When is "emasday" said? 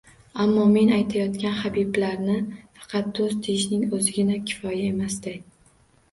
4.95-5.37